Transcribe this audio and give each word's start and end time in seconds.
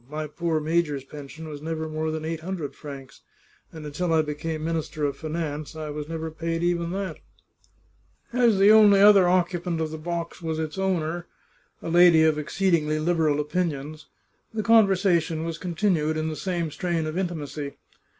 My 0.09 0.25
poor 0.25 0.59
major's 0.59 1.03
pension 1.03 1.47
was 1.47 1.61
never 1.61 1.87
more 1.87 2.09
than 2.09 2.25
eight 2.25 2.39
hundred 2.39 2.73
francs, 2.73 3.21
and 3.71 3.85
until 3.85 4.11
I 4.11 4.23
became 4.23 4.63
Minister 4.63 5.05
of 5.05 5.15
Finance 5.15 5.75
I 5.75 5.91
was 5.91 6.09
never 6.09 6.31
paid 6.31 6.63
even 6.63 6.89
that!" 6.93 7.19
As 8.49 8.57
the 8.57 8.71
only 8.71 8.99
other 8.99 9.29
occupant 9.29 9.79
of 9.79 9.91
the 9.91 9.99
box 9.99 10.41
was 10.41 10.57
its 10.57 10.79
owner, 10.79 11.27
a 11.83 11.89
lady 11.89 12.23
of 12.23 12.39
exceedingly 12.39 12.97
liberal 12.97 13.39
opinions, 13.39 14.07
the 14.51 14.63
conversation 14.63 15.43
was 15.43 15.59
continued 15.59 16.17
in 16.17 16.29
the 16.29 16.35
same 16.35 16.71
strain 16.71 17.05
of 17.05 17.15
intimacy. 17.15 17.73